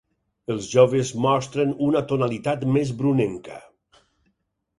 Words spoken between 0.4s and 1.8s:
Els joves mostren